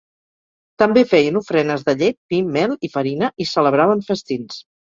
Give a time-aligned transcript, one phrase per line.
[0.83, 4.61] També feien ofrenes de llet, vi, mel i farina i celebraven festins.